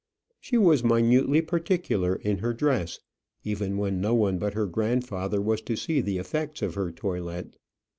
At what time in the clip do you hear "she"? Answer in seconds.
0.39-0.57